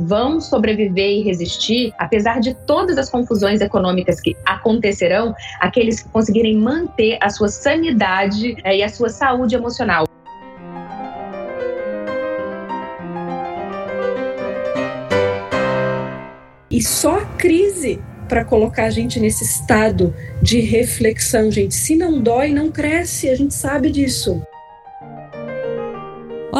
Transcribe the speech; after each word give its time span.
vão 0.00 0.40
sobreviver 0.40 1.10
e 1.10 1.22
resistir, 1.22 1.92
apesar 1.98 2.40
de 2.40 2.54
todas 2.66 2.98
as 2.98 3.10
confusões 3.10 3.60
econômicas 3.60 4.20
que 4.20 4.36
acontecerão, 4.46 5.34
aqueles 5.60 6.00
que 6.00 6.08
conseguirem 6.08 6.56
manter 6.56 7.18
a 7.20 7.28
sua 7.28 7.48
sanidade 7.48 8.56
é, 8.64 8.78
e 8.78 8.82
a 8.82 8.88
sua 8.88 9.08
saúde 9.08 9.54
emocional. 9.54 10.04
E 16.70 16.82
só 16.82 17.18
a 17.18 17.24
crise 17.36 18.00
para 18.28 18.44
colocar 18.44 18.84
a 18.84 18.90
gente 18.90 19.18
nesse 19.18 19.42
estado 19.42 20.14
de 20.40 20.60
reflexão, 20.60 21.50
gente. 21.50 21.74
Se 21.74 21.96
não 21.96 22.22
dói, 22.22 22.52
não 22.52 22.70
cresce, 22.70 23.28
a 23.28 23.34
gente 23.34 23.52
sabe 23.52 23.90
disso. 23.90 24.40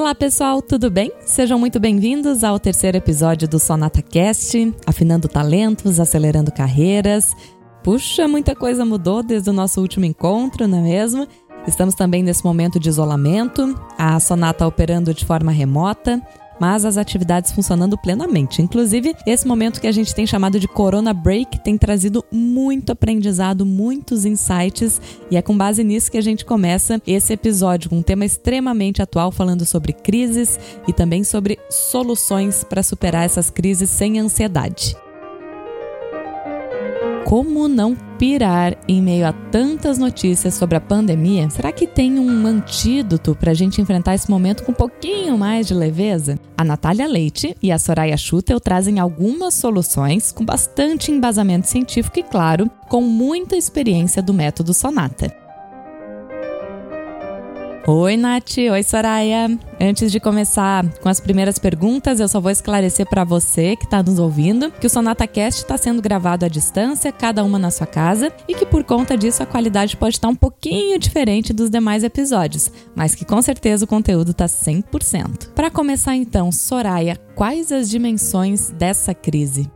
Olá 0.01 0.15
pessoal, 0.15 0.63
tudo 0.63 0.91
bem? 0.91 1.13
Sejam 1.27 1.59
muito 1.59 1.79
bem-vindos 1.79 2.43
ao 2.43 2.59
terceiro 2.59 2.97
episódio 2.97 3.47
do 3.47 3.59
Sonata 3.59 4.01
Cast, 4.01 4.75
afinando 4.87 5.29
talentos, 5.29 6.01
acelerando 6.01 6.51
carreiras. 6.51 7.37
Puxa, 7.85 8.27
muita 8.27 8.57
coisa 8.57 8.83
mudou 8.83 9.23
desde 9.23 9.51
o 9.51 9.53
nosso 9.53 9.79
último 9.79 10.07
encontro, 10.07 10.67
não 10.67 10.79
é 10.79 10.81
mesmo? 10.81 11.29
Estamos 11.67 11.95
também 11.95 12.23
nesse 12.23 12.43
momento 12.43 12.81
de 12.81 12.89
isolamento, 12.89 13.79
a 13.99 14.19
Sonata 14.19 14.67
operando 14.67 15.13
de 15.13 15.27
forma 15.27 15.53
remota, 15.53 16.19
mas 16.61 16.85
as 16.85 16.99
atividades 16.99 17.51
funcionando 17.51 17.97
plenamente. 17.97 18.61
Inclusive, 18.61 19.17
esse 19.27 19.49
momento 19.49 19.81
que 19.81 19.87
a 19.87 19.93
gente 19.93 20.15
tem 20.15 20.27
chamado 20.27 20.61
de 20.61 20.69
Corona 20.69 21.15
Break 21.15 21.65
tem 21.65 21.79
trazido 21.79 22.23
muito 22.31 22.93
aprendizado, 22.93 23.65
muitos 23.65 24.27
insights, 24.27 25.01
e 25.31 25.37
é 25.37 25.43
com 25.43 25.57
base 25.57 25.83
nisso 25.83 26.11
que 26.11 26.19
a 26.19 26.23
gente 26.23 26.45
começa 26.45 27.01
esse 27.07 27.33
episódio 27.33 27.89
com 27.89 27.97
um 27.99 28.03
tema 28.03 28.25
extremamente 28.25 29.01
atual 29.01 29.33
falando 29.33 29.65
sobre 29.65 29.95
crises 29.95 30.61
e 30.87 30.93
também 30.93 31.25
sobre 31.25 31.59
soluções 31.71 32.63
para 32.63 32.83
superar 32.83 33.25
essas 33.25 33.49
crises 33.49 33.89
sem 33.89 34.21
ansiedade. 34.21 34.95
Como 37.25 37.69
não 37.69 38.10
pirar 38.21 38.77
em 38.87 39.01
meio 39.01 39.27
a 39.27 39.33
tantas 39.33 39.97
notícias 39.97 40.53
sobre 40.53 40.77
a 40.77 40.81
pandemia? 40.81 41.49
Será 41.49 41.73
que 41.73 41.87
tem 41.87 42.19
um 42.19 42.47
antídoto 42.47 43.35
para 43.35 43.53
a 43.53 43.55
gente 43.55 43.81
enfrentar 43.81 44.15
esse 44.15 44.31
momento 44.31 44.63
com 44.63 44.73
um 44.73 44.75
pouquinho 44.75 45.39
mais 45.39 45.67
de 45.67 45.73
leveza? 45.73 46.39
A 46.55 46.63
Natália 46.63 47.09
Leite 47.09 47.57
e 47.63 47.73
a 47.73 47.79
Soraya 47.79 48.19
Schutel 48.19 48.61
trazem 48.61 48.99
algumas 48.99 49.55
soluções 49.55 50.33
com 50.33 50.45
bastante 50.45 51.11
embasamento 51.11 51.67
científico 51.67 52.19
e, 52.19 52.23
claro, 52.23 52.71
com 52.91 53.01
muita 53.01 53.57
experiência 53.57 54.21
do 54.21 54.35
método 54.35 54.75
Sonata. 54.75 55.40
Oi, 57.93 58.17
Nath. 58.17 58.57
Oi, 58.71 58.83
Soraya. 58.85 59.59
Antes 59.81 60.13
de 60.13 60.21
começar 60.21 60.89
com 61.01 61.09
as 61.09 61.19
primeiras 61.19 61.59
perguntas, 61.59 62.21
eu 62.21 62.29
só 62.29 62.41
vou 62.41 62.53
esclarecer 62.53 63.05
para 63.05 63.25
você 63.25 63.75
que 63.75 63.83
está 63.83 64.01
nos 64.01 64.21
ouvindo 64.21 64.71
que 64.71 64.87
o 64.87 64.91
Sonata 64.91 65.27
Cast 65.27 65.63
está 65.63 65.77
sendo 65.77 66.01
gravado 66.01 66.45
à 66.45 66.49
distância, 66.49 67.11
cada 67.11 67.43
uma 67.43 67.59
na 67.59 67.73
sua 67.73 67.89
casa, 67.89 68.33
e 68.47 68.55
que 68.55 68.65
por 68.65 68.85
conta 68.85 69.17
disso 69.17 69.43
a 69.43 69.47
qualidade 69.47 69.97
pode 69.97 70.15
estar 70.15 70.29
um 70.29 70.37
pouquinho 70.37 71.01
diferente 71.01 71.53
dos 71.53 71.69
demais 71.69 72.05
episódios, 72.05 72.71
mas 72.95 73.17
que 73.17 73.25
com 73.25 73.43
certeza 73.43 73.85
o 73.85 73.89
conteúdo 73.89 74.31
está 74.31 74.47
100%. 74.47 75.49
Para 75.53 75.69
começar 75.69 76.15
então, 76.15 76.53
Soraya, 76.53 77.17
quais 77.35 77.73
as 77.73 77.91
dimensões 77.91 78.71
dessa 78.71 79.13
crise? 79.13 79.69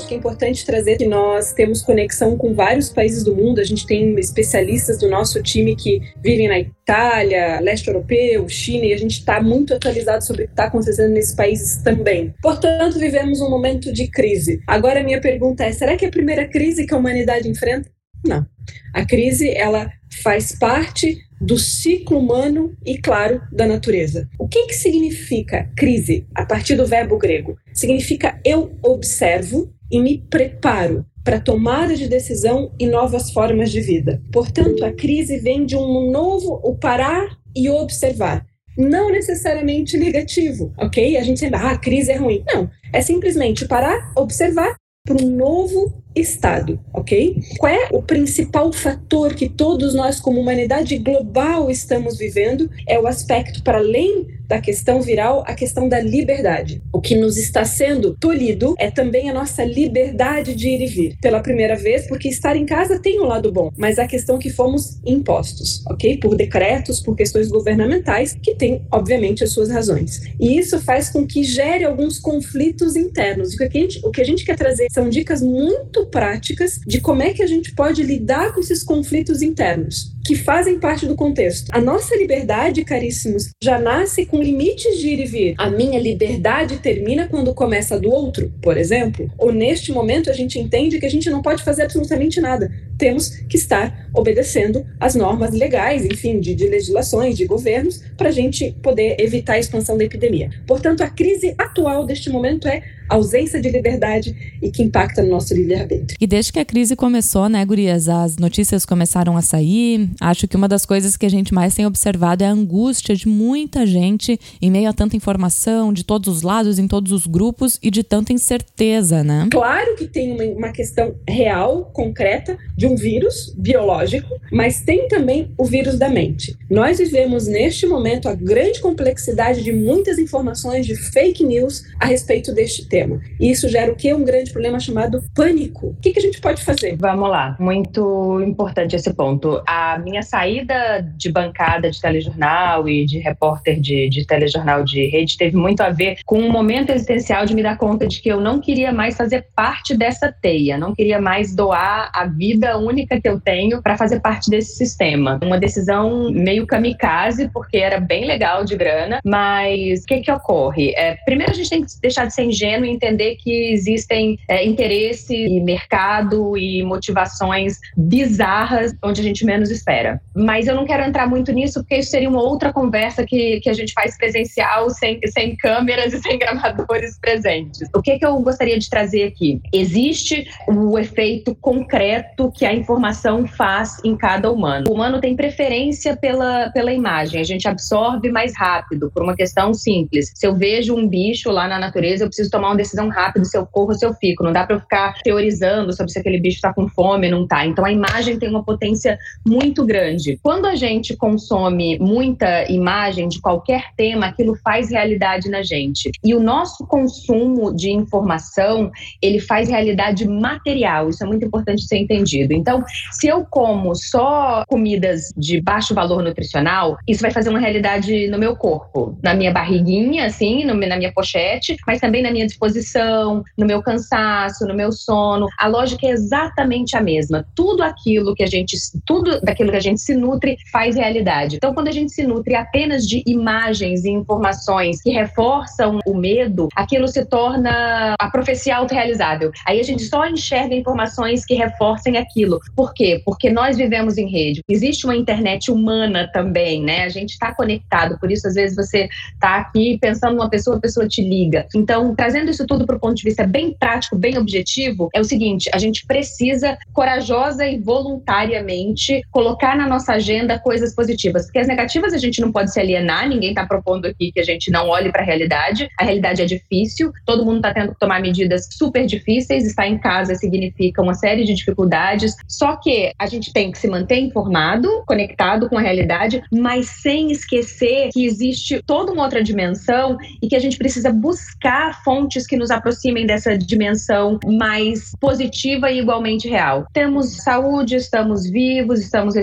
Acho 0.00 0.08
que 0.08 0.14
é 0.14 0.16
importante 0.16 0.64
trazer 0.64 0.96
que 0.96 1.06
nós 1.06 1.52
temos 1.52 1.82
conexão 1.82 2.34
com 2.34 2.54
vários 2.54 2.88
países 2.88 3.22
do 3.22 3.36
mundo. 3.36 3.60
A 3.60 3.64
gente 3.64 3.86
tem 3.86 4.18
especialistas 4.18 4.96
do 4.96 5.10
nosso 5.10 5.42
time 5.42 5.76
que 5.76 6.00
vivem 6.22 6.48
na 6.48 6.58
Itália, 6.58 7.60
leste 7.60 7.88
europeu, 7.88 8.48
China, 8.48 8.86
e 8.86 8.94
a 8.94 8.96
gente 8.96 9.18
está 9.18 9.42
muito 9.42 9.74
atualizado 9.74 10.24
sobre 10.24 10.44
o 10.44 10.46
que 10.46 10.54
está 10.54 10.64
acontecendo 10.64 11.12
nesses 11.12 11.34
países 11.34 11.82
também. 11.82 12.34
Portanto, 12.40 12.98
vivemos 12.98 13.42
um 13.42 13.50
momento 13.50 13.92
de 13.92 14.06
crise. 14.06 14.62
Agora, 14.66 15.04
minha 15.04 15.20
pergunta 15.20 15.64
é: 15.64 15.72
será 15.72 15.94
que 15.98 16.06
é 16.06 16.08
a 16.08 16.10
primeira 16.10 16.48
crise 16.48 16.86
que 16.86 16.94
a 16.94 16.96
humanidade 16.96 17.46
enfrenta? 17.46 17.90
Não. 18.26 18.46
A 18.94 19.04
crise, 19.04 19.50
ela 19.50 19.92
faz 20.22 20.58
parte 20.58 21.18
do 21.38 21.58
ciclo 21.58 22.18
humano 22.18 22.74
e, 22.86 22.96
claro, 22.96 23.42
da 23.52 23.66
natureza. 23.66 24.26
O 24.38 24.48
que, 24.48 24.64
que 24.64 24.74
significa 24.74 25.70
crise 25.76 26.26
a 26.34 26.46
partir 26.46 26.74
do 26.74 26.86
verbo 26.86 27.18
grego? 27.18 27.58
Significa 27.74 28.40
eu 28.42 28.78
observo 28.82 29.70
e 29.90 30.00
me 30.00 30.18
preparo 30.18 31.04
para 31.24 31.40
tomada 31.40 31.94
de 31.94 32.08
decisão 32.08 32.72
e 32.78 32.86
novas 32.86 33.30
formas 33.32 33.70
de 33.70 33.80
vida. 33.80 34.22
Portanto, 34.32 34.84
a 34.84 34.92
crise 34.92 35.38
vem 35.38 35.66
de 35.66 35.76
um 35.76 36.10
novo, 36.10 36.60
o 36.64 36.76
parar 36.76 37.28
e 37.54 37.68
observar. 37.68 38.46
Não 38.78 39.10
necessariamente 39.10 39.98
negativo, 39.98 40.72
ok? 40.78 41.16
A 41.16 41.22
gente 41.22 41.40
sempre, 41.40 41.56
ah, 41.56 41.72
a 41.72 41.78
crise 41.78 42.12
é 42.12 42.16
ruim. 42.16 42.42
Não, 42.46 42.70
é 42.92 43.02
simplesmente 43.02 43.66
parar, 43.66 44.12
observar 44.16 44.74
para 45.04 45.22
um 45.22 45.36
novo 45.36 46.02
estado, 46.14 46.80
ok? 46.92 47.36
Qual 47.58 47.72
é 47.72 47.88
o 47.92 48.02
principal 48.02 48.72
fator 48.72 49.34
que 49.34 49.48
todos 49.48 49.94
nós, 49.94 50.20
como 50.20 50.40
humanidade 50.40 50.96
global, 50.98 51.70
estamos 51.70 52.18
vivendo? 52.18 52.70
É 52.86 52.98
o 52.98 53.06
aspecto 53.06 53.62
para 53.62 53.78
além 53.78 54.40
da 54.50 54.60
questão 54.60 55.00
viral, 55.00 55.44
a 55.46 55.54
questão 55.54 55.88
da 55.88 56.00
liberdade. 56.00 56.82
O 56.92 57.00
que 57.00 57.14
nos 57.14 57.36
está 57.36 57.64
sendo 57.64 58.16
tolhido 58.16 58.74
é 58.80 58.90
também 58.90 59.30
a 59.30 59.32
nossa 59.32 59.62
liberdade 59.62 60.56
de 60.56 60.68
ir 60.68 60.82
e 60.82 60.86
vir. 60.86 61.16
Pela 61.22 61.38
primeira 61.38 61.76
vez, 61.76 62.08
porque 62.08 62.28
estar 62.28 62.56
em 62.56 62.66
casa 62.66 62.98
tem 62.98 63.20
um 63.20 63.26
lado 63.26 63.52
bom, 63.52 63.70
mas 63.76 63.96
a 63.96 64.08
questão 64.08 64.40
que 64.40 64.50
fomos 64.50 64.98
impostos, 65.06 65.84
ok? 65.86 66.18
Por 66.18 66.34
decretos, 66.34 66.98
por 66.98 67.14
questões 67.14 67.46
governamentais, 67.46 68.36
que 68.42 68.56
têm, 68.56 68.84
obviamente, 68.90 69.44
as 69.44 69.52
suas 69.52 69.70
razões. 69.70 70.20
E 70.40 70.58
isso 70.58 70.80
faz 70.80 71.08
com 71.10 71.24
que 71.24 71.44
gere 71.44 71.84
alguns 71.84 72.18
conflitos 72.18 72.96
internos. 72.96 73.54
O 73.54 73.56
que 73.56 73.64
a 73.64 73.70
gente, 73.70 74.00
o 74.04 74.10
que 74.10 74.20
a 74.20 74.24
gente 74.24 74.44
quer 74.44 74.56
trazer 74.56 74.88
são 74.90 75.08
dicas 75.08 75.40
muito 75.40 75.99
práticas 76.06 76.80
de 76.86 77.00
como 77.00 77.22
é 77.22 77.32
que 77.32 77.42
a 77.42 77.46
gente 77.46 77.72
pode 77.74 78.02
lidar 78.02 78.52
com 78.52 78.60
esses 78.60 78.82
conflitos 78.82 79.42
internos 79.42 80.14
que 80.24 80.34
fazem 80.34 80.78
parte 80.78 81.06
do 81.06 81.14
contexto. 81.14 81.70
A 81.72 81.80
nossa 81.80 82.16
liberdade, 82.16 82.84
caríssimos, 82.84 83.50
já 83.62 83.78
nasce 83.78 84.26
com 84.26 84.40
limites 84.40 84.98
de 84.98 85.08
ir 85.08 85.20
e 85.20 85.26
vir. 85.26 85.54
A 85.58 85.70
minha 85.70 85.98
liberdade 85.98 86.78
termina 86.78 87.28
quando 87.28 87.54
começa 87.54 87.94
a 87.94 87.98
do 87.98 88.10
outro, 88.10 88.52
por 88.62 88.76
exemplo. 88.76 89.30
Ou 89.38 89.52
neste 89.52 89.92
momento 89.92 90.30
a 90.30 90.32
gente 90.32 90.58
entende 90.58 90.98
que 90.98 91.06
a 91.06 91.10
gente 91.10 91.30
não 91.30 91.42
pode 91.42 91.62
fazer 91.62 91.82
absolutamente 91.82 92.40
nada. 92.40 92.70
Temos 92.98 93.28
que 93.28 93.56
estar 93.56 94.08
obedecendo 94.14 94.84
as 94.98 95.14
normas 95.14 95.52
legais, 95.52 96.04
enfim, 96.04 96.40
de, 96.40 96.54
de 96.54 96.66
legislações, 96.68 97.36
de 97.36 97.46
governos, 97.46 98.02
para 98.16 98.28
a 98.28 98.32
gente 98.32 98.72
poder 98.82 99.16
evitar 99.18 99.54
a 99.54 99.58
expansão 99.58 99.96
da 99.96 100.04
epidemia. 100.04 100.50
Portanto, 100.66 101.02
a 101.02 101.08
crise 101.08 101.54
atual 101.58 102.04
deste 102.04 102.28
momento 102.30 102.68
é 102.68 102.82
ausência 103.10 103.60
de 103.60 103.68
liberdade 103.68 104.34
e 104.62 104.70
que 104.70 104.82
impacta 104.82 105.22
no 105.22 105.30
nosso 105.30 105.52
livre-arbítrio. 105.52 106.16
E 106.20 106.26
desde 106.26 106.52
que 106.52 106.60
a 106.60 106.64
crise 106.64 106.94
começou, 106.94 107.48
né, 107.48 107.64
Gurias, 107.64 108.08
as 108.08 108.36
notícias 108.36 108.86
começaram 108.86 109.36
a 109.36 109.42
sair, 109.42 110.09
Acho 110.20 110.48
que 110.48 110.56
uma 110.56 110.68
das 110.68 110.86
coisas 110.86 111.16
que 111.16 111.26
a 111.26 111.30
gente 111.30 111.52
mais 111.52 111.74
tem 111.74 111.86
observado 111.86 112.42
é 112.42 112.46
a 112.46 112.52
angústia 112.52 113.14
de 113.14 113.28
muita 113.28 113.86
gente 113.86 114.38
em 114.60 114.70
meio 114.70 114.88
a 114.88 114.92
tanta 114.92 115.16
informação, 115.16 115.92
de 115.92 116.04
todos 116.04 116.36
os 116.36 116.42
lados, 116.42 116.78
em 116.78 116.88
todos 116.88 117.12
os 117.12 117.26
grupos 117.26 117.78
e 117.82 117.90
de 117.90 118.02
tanta 118.02 118.32
incerteza, 118.32 119.22
né? 119.22 119.48
Claro 119.50 119.94
que 119.96 120.06
tem 120.06 120.32
uma, 120.32 120.44
uma 120.44 120.72
questão 120.72 121.14
real, 121.28 121.90
concreta, 121.92 122.58
de 122.76 122.86
um 122.86 122.96
vírus 122.96 123.54
biológico, 123.56 124.40
mas 124.52 124.80
tem 124.80 125.08
também 125.08 125.52
o 125.56 125.64
vírus 125.64 125.98
da 125.98 126.08
mente. 126.08 126.56
Nós 126.68 126.98
vivemos 126.98 127.46
neste 127.46 127.86
momento 127.86 128.28
a 128.28 128.34
grande 128.34 128.80
complexidade 128.80 129.62
de 129.62 129.72
muitas 129.72 130.18
informações, 130.18 130.86
de 130.86 130.96
fake 130.96 131.44
news 131.44 131.84
a 131.98 132.06
respeito 132.06 132.52
deste 132.52 132.86
tema. 132.86 133.20
E 133.38 133.50
isso 133.50 133.68
gera 133.68 133.92
o 133.92 133.96
que? 133.96 134.12
Um 134.12 134.24
grande 134.24 134.50
problema 134.50 134.80
chamado 134.80 135.22
pânico. 135.34 135.88
O 135.88 135.96
que, 136.00 136.12
que 136.12 136.18
a 136.18 136.22
gente 136.22 136.40
pode 136.40 136.62
fazer? 136.62 136.96
Vamos 136.96 137.28
lá, 137.28 137.56
muito 137.60 138.40
importante 138.42 138.96
esse 138.96 139.12
ponto. 139.12 139.62
A 139.66 139.99
minha 140.00 140.22
saída 140.22 141.06
de 141.16 141.30
bancada 141.30 141.90
de 141.90 142.00
telejornal 142.00 142.88
e 142.88 143.04
de 143.04 143.18
repórter 143.18 143.80
de, 143.80 144.08
de 144.08 144.26
telejornal 144.26 144.84
de 144.84 145.06
rede 145.06 145.36
teve 145.36 145.56
muito 145.56 145.80
a 145.82 145.90
ver 145.90 146.18
com 146.24 146.38
um 146.38 146.50
momento 146.50 146.90
existencial 146.90 147.44
de 147.46 147.54
me 147.54 147.62
dar 147.62 147.76
conta 147.76 148.06
de 148.06 148.20
que 148.20 148.28
eu 148.28 148.40
não 148.40 148.60
queria 148.60 148.92
mais 148.92 149.16
fazer 149.16 149.46
parte 149.54 149.96
dessa 149.96 150.32
teia, 150.32 150.78
não 150.78 150.94
queria 150.94 151.20
mais 151.20 151.54
doar 151.54 152.10
a 152.14 152.26
vida 152.26 152.78
única 152.78 153.20
que 153.20 153.28
eu 153.28 153.40
tenho 153.40 153.82
para 153.82 153.96
fazer 153.96 154.20
parte 154.20 154.50
desse 154.50 154.76
sistema. 154.76 155.38
Uma 155.42 155.58
decisão 155.58 156.30
meio 156.30 156.66
kamikaze, 156.66 157.48
porque 157.52 157.78
era 157.78 158.00
bem 158.00 158.26
legal 158.26 158.64
de 158.64 158.76
grana, 158.76 159.20
mas 159.24 160.02
o 160.02 160.06
que, 160.06 160.20
que 160.20 160.32
ocorre? 160.32 160.94
É, 160.96 161.16
primeiro, 161.24 161.52
a 161.52 161.54
gente 161.54 161.70
tem 161.70 161.84
que 161.84 161.90
deixar 162.00 162.26
de 162.26 162.34
ser 162.34 162.44
ingênuo 162.44 162.86
e 162.86 162.90
entender 162.90 163.36
que 163.36 163.72
existem 163.72 164.38
é, 164.48 164.64
interesse 164.64 165.34
e 165.34 165.60
mercado 165.60 166.56
e 166.56 166.82
motivações 166.82 167.78
bizarras 167.96 168.94
onde 169.02 169.20
a 169.20 169.24
gente 169.24 169.44
menos 169.44 169.70
espera 169.70 169.89
espera. 169.90 170.20
Mas 170.34 170.68
eu 170.68 170.74
não 170.74 170.86
quero 170.86 171.02
entrar 171.02 171.26
muito 171.26 171.52
nisso, 171.52 171.80
porque 171.80 171.96
isso 171.96 172.10
seria 172.10 172.28
uma 172.28 172.40
outra 172.40 172.72
conversa 172.72 173.24
que, 173.24 173.60
que 173.60 173.68
a 173.68 173.72
gente 173.72 173.92
faz 173.92 174.16
presencial, 174.16 174.88
sem, 174.90 175.18
sem 175.26 175.56
câmeras 175.56 176.12
e 176.14 176.20
sem 176.20 176.38
gravadores 176.38 177.18
presentes. 177.18 177.88
O 177.94 178.00
que, 178.00 178.18
que 178.18 178.24
eu 178.24 178.38
gostaria 178.40 178.78
de 178.78 178.88
trazer 178.88 179.24
aqui? 179.24 179.60
Existe 179.72 180.48
o 180.68 180.98
efeito 180.98 181.54
concreto 181.56 182.50
que 182.52 182.64
a 182.64 182.72
informação 182.72 183.46
faz 183.46 183.98
em 184.04 184.16
cada 184.16 184.50
humano. 184.50 184.86
O 184.88 184.94
humano 184.94 185.20
tem 185.20 185.34
preferência 185.34 186.16
pela, 186.16 186.70
pela 186.70 186.92
imagem, 186.92 187.40
a 187.40 187.44
gente 187.44 187.68
absorve 187.68 188.30
mais 188.30 188.56
rápido, 188.56 189.10
por 189.12 189.22
uma 189.22 189.34
questão 189.34 189.74
simples. 189.74 190.32
Se 190.34 190.46
eu 190.46 190.54
vejo 190.54 190.94
um 190.94 191.08
bicho 191.08 191.50
lá 191.50 191.66
na 191.66 191.78
natureza, 191.78 192.24
eu 192.24 192.28
preciso 192.28 192.50
tomar 192.50 192.68
uma 192.68 192.76
decisão 192.76 193.08
rápida 193.08 193.44
se 193.44 193.56
eu 193.56 193.66
corro 193.66 193.88
ou 193.88 193.94
se 193.94 194.06
eu 194.06 194.14
fico. 194.14 194.44
Não 194.44 194.52
dá 194.52 194.64
para 194.64 194.76
eu 194.76 194.80
ficar 194.80 195.14
teorizando 195.22 195.92
sobre 195.92 196.12
se 196.12 196.18
aquele 196.18 196.38
bicho 196.38 196.56
está 196.56 196.72
com 196.72 196.88
fome 196.88 197.26
ou 197.26 197.32
não 197.32 197.42
está. 197.42 197.66
Então 197.66 197.84
a 197.84 197.90
imagem 197.90 198.38
tem 198.38 198.48
uma 198.48 198.62
potência 198.62 199.18
muito 199.46 199.79
grande. 199.84 200.38
Quando 200.42 200.66
a 200.66 200.74
gente 200.74 201.16
consome 201.16 201.98
muita 201.98 202.70
imagem 202.70 203.28
de 203.28 203.40
qualquer 203.40 203.94
tema, 203.96 204.26
aquilo 204.26 204.56
faz 204.64 204.90
realidade 204.90 205.48
na 205.48 205.62
gente. 205.62 206.10
E 206.24 206.34
o 206.34 206.40
nosso 206.40 206.86
consumo 206.86 207.74
de 207.74 207.90
informação, 207.90 208.90
ele 209.22 209.40
faz 209.40 209.68
realidade 209.68 210.26
material. 210.26 211.08
Isso 211.08 211.22
é 211.22 211.26
muito 211.26 211.44
importante 211.44 211.82
ser 211.82 211.98
entendido. 211.98 212.52
Então, 212.52 212.84
se 213.12 213.28
eu 213.28 213.44
como 213.44 213.94
só 213.94 214.64
comidas 214.68 215.32
de 215.36 215.60
baixo 215.60 215.94
valor 215.94 216.22
nutricional, 216.22 216.96
isso 217.06 217.22
vai 217.22 217.30
fazer 217.30 217.50
uma 217.50 217.58
realidade 217.58 218.28
no 218.28 218.38
meu 218.38 218.56
corpo, 218.56 219.18
na 219.22 219.34
minha 219.34 219.52
barriguinha, 219.52 220.26
assim, 220.26 220.64
no, 220.64 220.74
na 220.74 220.96
minha 220.96 221.12
pochete, 221.12 221.76
mas 221.86 222.00
também 222.00 222.22
na 222.22 222.30
minha 222.30 222.46
disposição, 222.46 223.42
no 223.56 223.66
meu 223.66 223.82
cansaço, 223.82 224.66
no 224.66 224.74
meu 224.74 224.92
sono. 224.92 225.46
A 225.58 225.66
lógica 225.66 226.06
é 226.06 226.10
exatamente 226.10 226.96
a 226.96 227.00
mesma. 227.00 227.46
Tudo 227.54 227.82
aquilo 227.82 228.34
que 228.34 228.42
a 228.42 228.46
gente, 228.46 228.76
tudo 229.04 229.40
daquilo 229.40 229.69
que 229.70 229.76
a 229.76 229.80
gente 229.80 230.00
se 230.00 230.14
nutre 230.14 230.56
faz 230.72 230.96
realidade. 230.96 231.56
Então, 231.56 231.74
quando 231.74 231.88
a 231.88 231.92
gente 231.92 232.12
se 232.12 232.22
nutre 232.24 232.54
apenas 232.54 233.06
de 233.06 233.22
imagens 233.26 234.04
e 234.04 234.10
informações 234.10 235.00
que 235.02 235.10
reforçam 235.10 235.98
o 236.06 236.14
medo, 236.14 236.68
aquilo 236.74 237.08
se 237.08 237.24
torna 237.24 238.14
a 238.18 238.30
profecia 238.30 238.76
autorrealizável. 238.76 239.50
Aí 239.66 239.80
a 239.80 239.82
gente 239.82 240.02
só 240.04 240.26
enxerga 240.26 240.74
informações 240.74 241.44
que 241.44 241.54
reforcem 241.54 242.16
aquilo. 242.16 242.58
Por 242.74 242.92
quê? 242.94 243.20
Porque 243.24 243.50
nós 243.50 243.76
vivemos 243.76 244.18
em 244.18 244.28
rede. 244.28 244.62
Existe 244.68 245.04
uma 245.04 245.16
internet 245.16 245.70
humana 245.70 246.28
também, 246.32 246.82
né? 246.82 247.04
A 247.04 247.08
gente 247.08 247.30
está 247.30 247.54
conectado. 247.54 248.18
Por 248.18 248.30
isso, 248.30 248.46
às 248.46 248.54
vezes, 248.54 248.76
você 248.76 249.08
está 249.34 249.56
aqui 249.58 249.98
pensando 250.00 250.36
numa 250.36 250.50
pessoa, 250.50 250.76
a 250.76 250.80
pessoa 250.80 251.06
te 251.06 251.22
liga. 251.22 251.66
Então, 251.74 252.14
trazendo 252.14 252.50
isso 252.50 252.66
tudo 252.66 252.86
para 252.86 252.96
o 252.96 253.00
ponto 253.00 253.14
de 253.14 253.22
vista 253.22 253.46
bem 253.46 253.72
prático, 253.72 254.16
bem 254.16 254.38
objetivo, 254.38 255.08
é 255.14 255.20
o 255.20 255.24
seguinte: 255.24 255.70
a 255.72 255.78
gente 255.78 256.06
precisa 256.06 256.76
corajosa 256.92 257.66
e 257.66 257.78
voluntariamente 257.78 259.22
colocar 259.30 259.59
na 259.76 259.86
nossa 259.86 260.14
agenda 260.14 260.58
coisas 260.58 260.94
positivas. 260.94 261.44
Porque 261.44 261.58
as 261.58 261.68
negativas 261.68 262.12
a 262.12 262.18
gente 262.18 262.40
não 262.40 262.50
pode 262.50 262.72
se 262.72 262.80
alienar, 262.80 263.28
ninguém 263.28 263.50
está 263.50 263.66
propondo 263.66 264.06
aqui 264.06 264.32
que 264.32 264.40
a 264.40 264.44
gente 264.44 264.70
não 264.70 264.88
olhe 264.88 265.10
para 265.10 265.22
a 265.22 265.24
realidade. 265.24 265.88
A 265.98 266.04
realidade 266.04 266.42
é 266.42 266.46
difícil, 266.46 267.12
todo 267.26 267.44
mundo 267.44 267.56
está 267.56 267.72
tendo 267.72 267.92
que 267.92 268.00
tomar 268.00 268.20
medidas 268.20 268.68
super 268.70 269.06
difíceis. 269.06 269.66
Estar 269.66 269.86
em 269.86 269.98
casa 269.98 270.34
significa 270.34 271.02
uma 271.02 271.14
série 271.14 271.44
de 271.44 271.54
dificuldades. 271.54 272.34
Só 272.48 272.76
que 272.76 273.12
a 273.18 273.26
gente 273.26 273.52
tem 273.52 273.70
que 273.70 273.78
se 273.78 273.88
manter 273.88 274.18
informado, 274.18 275.02
conectado 275.06 275.68
com 275.68 275.78
a 275.78 275.80
realidade, 275.80 276.42
mas 276.50 276.86
sem 276.86 277.30
esquecer 277.30 278.10
que 278.12 278.24
existe 278.24 278.82
toda 278.86 279.12
uma 279.12 279.22
outra 279.22 279.42
dimensão 279.42 280.16
e 280.42 280.48
que 280.48 280.56
a 280.56 280.60
gente 280.60 280.76
precisa 280.76 281.12
buscar 281.12 282.02
fontes 282.02 282.46
que 282.46 282.56
nos 282.56 282.70
aproximem 282.70 283.26
dessa 283.26 283.56
dimensão 283.56 284.38
mais 284.46 285.14
positiva 285.20 285.90
e 285.90 285.98
igualmente 285.98 286.48
real. 286.48 286.86
Temos 286.92 287.36
saúde, 287.42 287.96
estamos 287.96 288.48
vivos, 288.48 289.00
estamos. 289.00 289.34